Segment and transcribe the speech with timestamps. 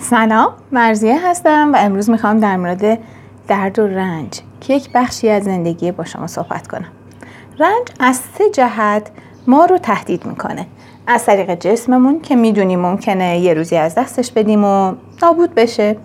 [0.00, 2.98] سلام مرزیه هستم و امروز می‌خوام در مورد
[3.48, 6.88] درد و رنج که یک بخشی از زندگی با شما صحبت کنم.
[7.58, 9.10] رنج از سه جهت
[9.46, 10.66] ما رو تهدید می‌کنه.
[11.06, 15.96] از طریق جسممون که می‌دونیم ممکنه یه روزی از دستش بدیم و نابود بشه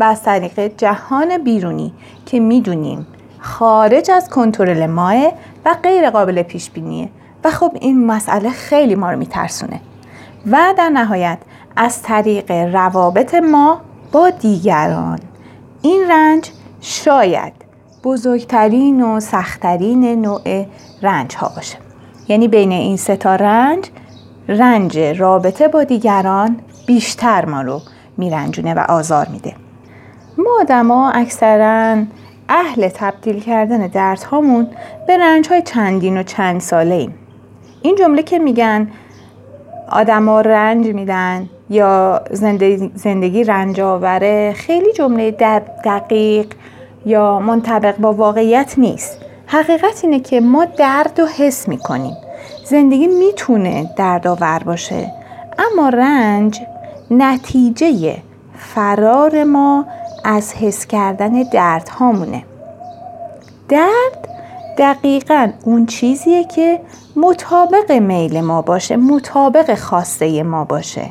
[0.00, 1.92] و از طریق جهان بیرونی
[2.26, 3.06] که می‌دونیم
[3.38, 5.32] خارج از کنترل ماه
[5.64, 7.08] و غیر قابل پیش بینیه
[7.44, 9.80] و خب این مسئله خیلی ما رو میترسونه.
[10.50, 11.38] و در نهایت
[11.76, 13.80] از طریق روابط ما
[14.12, 15.18] با دیگران.
[15.82, 17.52] این رنج شاید
[18.04, 20.66] بزرگترین و سختترین نوع
[21.02, 21.78] رنج ها باشه.
[22.28, 23.84] یعنی بین این سه تا رنج
[24.48, 27.80] رنج رابطه با دیگران بیشتر ما رو
[28.16, 29.54] میرنجونه و آزار میده.
[30.38, 32.04] ما آدما اکثرا
[32.48, 34.68] اهل تبدیل کردن دردهامون
[35.06, 37.14] به رنج های چندین و چند ساله ایم.
[37.82, 38.88] این جمله که میگن
[39.88, 45.30] آدما رنج میدن یا زندگی, زندگی رنج آوره خیلی جمله
[45.84, 46.46] دقیق
[47.06, 49.18] یا منطبق با واقعیت نیست.
[49.46, 52.16] حقیقت اینه که ما درد و حس می‌کنیم.
[52.64, 55.12] زندگی می‌تونه دردآور باشه
[55.58, 56.60] اما رنج
[57.10, 58.16] نتیجه
[58.58, 59.86] فرار ما
[60.24, 62.42] از حس کردن درد هامونه.
[63.68, 64.28] درد
[64.78, 66.80] دقیقا اون چیزیه که
[67.16, 71.10] مطابق میل ما باشه مطابق خواسته ما باشه.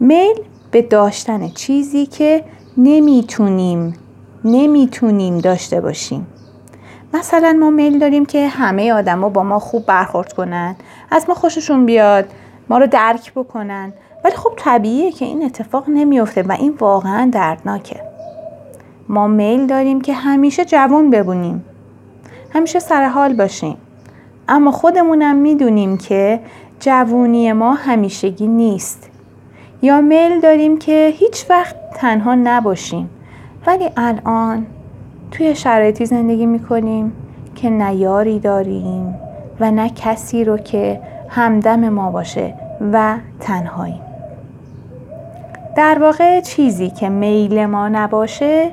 [0.00, 0.36] میل
[0.70, 2.44] به داشتن چیزی که
[2.76, 3.94] نمی‌تونیم
[4.44, 6.26] نمی‌تونیم داشته باشیم.
[7.14, 10.76] مثلا ما میل داریم که همه آدما با ما خوب برخورد کنن
[11.10, 12.24] از ما خوششون بیاد
[12.68, 13.92] ما رو درک بکنن.
[14.24, 18.00] ولی خب طبیعیه که این اتفاق نمیافته و این واقعا دردناکه.
[19.08, 21.64] ما میل داریم که همیشه جوان ببونیم
[22.50, 23.76] همیشه سر حال باشیم.
[24.48, 26.40] اما خودمونم می‌دونیم که
[26.80, 29.09] جوونی ما همیشگی نیست.
[29.82, 33.10] یا میل داریم که هیچ وقت تنها نباشیم.
[33.66, 34.66] ولی الان
[35.30, 37.12] توی شرایطی زندگی می‌کنیم
[37.54, 39.14] که نه یاری داریم
[39.60, 42.54] و نه کسی رو که همدم ما باشه
[42.92, 44.00] و تنهاییم.
[45.76, 48.70] در واقع چیزی که میل ما نباشه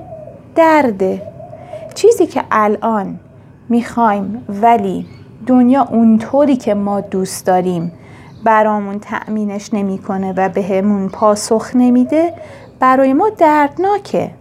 [0.55, 1.21] درده
[1.95, 3.19] چیزی که الان
[3.69, 5.05] می‌خوایم ولی
[5.45, 7.91] دنیا اونطوری که ما دوست داریم
[8.43, 12.33] برامون تأمینش نمی‌کنه و بهمون پاسخ نمیده
[12.79, 14.31] برای ما دردناکه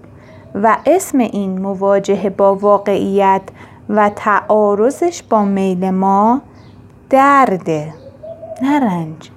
[0.55, 3.43] و اسم این مواجهه با واقعیت
[3.89, 6.41] و تعارضش با میل ما
[7.11, 7.95] درده.
[8.63, 9.31] نه رنج.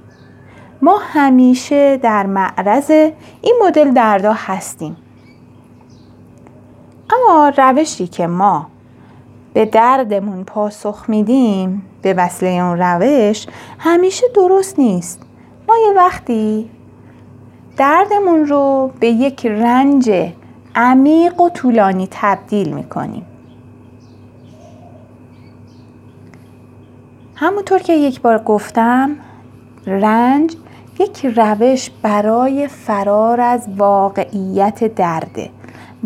[0.82, 2.90] ما همیشه در معرض
[3.42, 4.98] این مدل دردا هستیم.
[7.10, 8.68] اما روشی که ما
[9.54, 13.48] به دردمون پاسخ میدیم به وسیله اون روش
[13.80, 15.22] همیشه درست نیست.
[15.68, 16.70] ما یه وقتی
[17.78, 20.32] دردمون رو به یک رنج
[20.76, 23.26] عمیق و طولانی تبدیل می‌کنیم.
[27.36, 29.16] همونطور که یک بار گفتم
[29.86, 30.56] رنج
[31.00, 35.50] یک روش برای فرار از واقعیت درده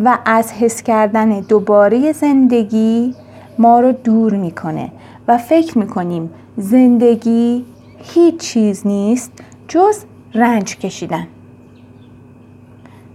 [0.04, 3.16] و از حس کردن دوباره زندگی
[3.60, 4.92] ما رو دور می‌کنه
[5.28, 7.66] و فکر می‌کنیم زندگی
[7.98, 9.32] هیچ چیز نیست
[9.68, 10.04] جز
[10.34, 11.28] رنج کشیدن.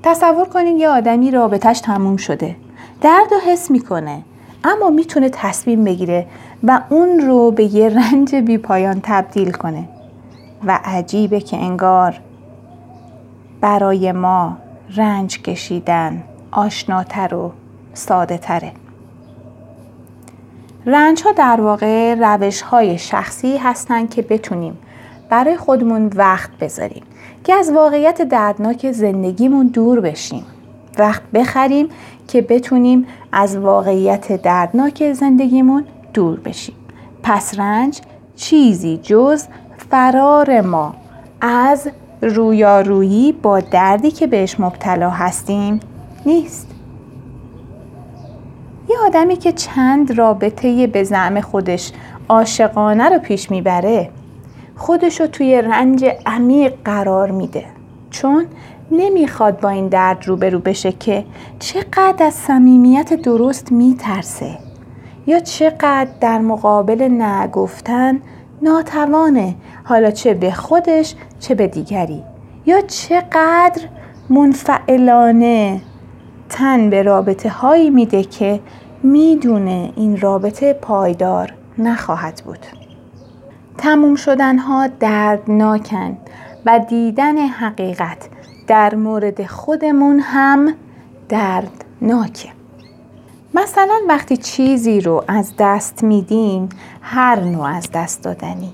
[0.03, 2.57] تصور کنید یه آدمی رابطش تموم شده.
[3.01, 4.23] درد و حس می‌کنه
[4.65, 6.27] اما می‌تونه تصمیم بگیره
[6.63, 9.89] و اون رو به یه رنج بی پایان تبدیل کنه.
[10.65, 12.21] و عجیبه که انگار
[13.61, 14.57] برای ما
[14.97, 17.53] رنج کشیدن آشناتر و
[17.95, 18.73] ساده تره
[20.91, 24.79] رنج ها در واقع روش های شخصی هستند که بتونیم
[25.31, 27.03] برای خودمون وقت بذاریم
[27.45, 30.45] که از واقعیت دردناک زندگیمون دور بشیم.
[30.99, 31.89] وقت بخریم
[32.29, 35.85] که بتونیم از واقعیت دردناک زندگیمون
[36.15, 36.77] دور بشیم.
[37.23, 38.01] پس رنج
[38.37, 39.45] چیزی جز
[39.91, 40.95] فرار ما
[41.41, 41.89] از
[42.23, 45.81] رویارویی با دردی که بهش مبتلا هستیم
[46.27, 46.78] نیست.
[49.07, 51.93] آدمی که چند رابطه به زعم خودش
[52.29, 54.11] عاشقانه رو پیش می‌بره
[54.77, 57.65] خودش رو توی رنج عمیق قرار میده.
[58.11, 58.47] چون
[58.91, 61.25] نمی‌خواد با این درد روبرو بشه که
[61.59, 64.59] چقدر از صمیمیت درست میترسه
[65.27, 68.21] یا چقدر در مقابل نگفتن
[68.63, 69.55] ناتوانه
[69.85, 72.23] حالا چه به خودش چه به دیگری.
[72.67, 73.83] یا چقدر
[74.31, 75.81] منفعلانه
[76.49, 78.61] تن به رابطه هایی میده که
[79.03, 82.67] می‌دونه این رابطه پایدار نخواهد بود.
[83.79, 86.19] تموم شدن ها دردناکن
[86.67, 88.29] و دیدن حقیقت
[88.67, 90.75] در مورد خودمون هم
[91.29, 92.49] دردناکه.
[93.55, 96.69] مثلا وقتی چیزی رو از دست میدیم
[97.03, 98.73] هر نوع از دست دادنی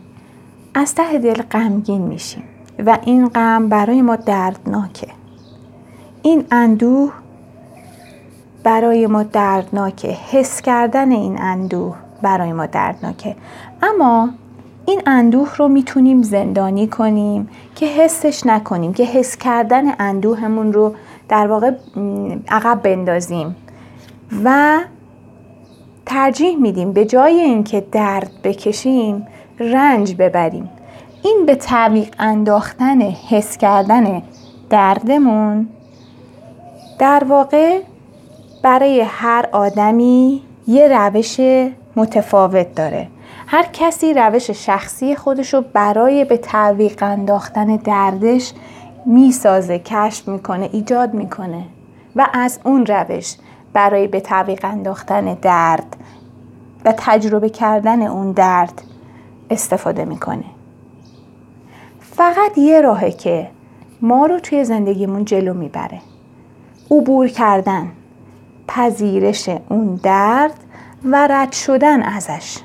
[0.74, 2.44] از ته دل غمگین میشیم
[2.86, 5.08] و این غم برای ما دردناکه.
[6.22, 7.12] این اندوه
[8.64, 10.08] برای ما دردناکه.
[10.08, 13.36] حس کردن این اندوه برای ما دردناکه.
[13.82, 14.30] اما
[14.86, 20.94] این اندوه رو می‌تونیم زندانی کنیم که حسش نکنیم که حس کردن اندوهمون رو
[21.28, 21.70] در واقع
[22.48, 23.56] عقب بندازیم
[24.44, 24.78] و
[26.06, 29.26] ترجیح میدیم به جای اینکه درد بکشیم
[29.58, 30.68] رنج ببریم.
[31.22, 34.22] این به تعویق انداختن حس کردن
[34.70, 35.68] دردمون
[36.98, 37.80] در واقع
[38.64, 41.40] برای هر آدمی یه روش
[41.96, 43.08] متفاوت داره.
[43.46, 48.52] هر کسی روش شخصی خودش رو برای به تعویق انداختن دردش
[49.06, 51.64] می‌سازه کشف می‌کنه ایجاد می‌کنه.
[52.16, 53.34] و از اون روش
[53.72, 55.96] برای به تعویق انداختن درد
[56.84, 58.82] و تجربه کردن اون درد
[59.50, 60.44] استفاده می‌کنه.
[62.00, 63.48] فقط یه راهه که
[64.00, 66.00] ما رو توی زندگیمون جلو می‌بره.
[66.90, 67.88] عبور کردن.
[68.68, 70.54] پذیرش اون درد
[71.04, 72.58] و رد شدن ازش.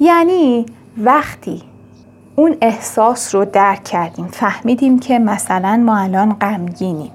[0.00, 0.66] یعنی
[0.98, 1.62] وقتی
[2.36, 7.12] اون احساس رو درک کردیم فهمیدیم که مثلا ما الان غمگینیم.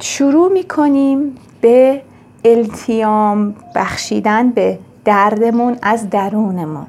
[0.00, 2.02] شروع می‌کنیم به
[2.44, 6.86] التیام بخشیدن به دردمون از درونمون.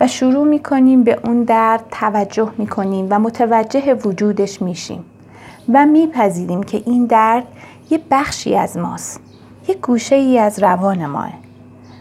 [0.00, 5.04] و شروع می‌کنیم به اون درد توجه می‌کنیم و متوجه وجودش میشیم.
[5.72, 7.46] و میپذیریم که این درد
[7.90, 9.20] یه بخشی از ماست.
[9.68, 11.32] یه گوشه ای از روان ماه.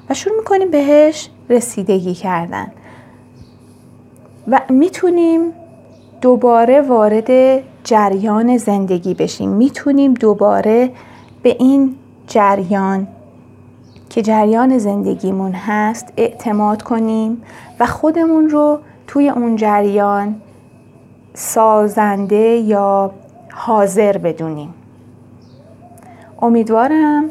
[0.10, 2.72] و شروع می‌کنیم بهش رسیدگی کردن.
[4.48, 5.42] و می‌تونیم
[6.22, 9.50] دوباره وارد جریان زندگی بشیم.
[9.50, 10.92] می‌تونیم دوباره
[11.44, 11.96] به این
[12.28, 13.08] جریان
[14.10, 17.42] که جریان زندگیمون هست اعتماد کنیم
[17.80, 20.36] و خودمون رو توی اون جریان
[21.34, 23.12] سازنده یا
[23.54, 24.74] حاضر بدونیم.
[26.42, 27.30] امیدوارم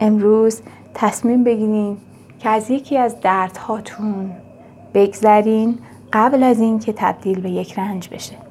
[0.00, 0.60] امروز
[0.94, 1.96] تصمیم بگیرین
[2.38, 4.30] که از یکی از دردهاتون
[4.94, 5.78] بگذرین
[6.12, 8.45] قبل از اینکه تبدیل به یک رنج بشه.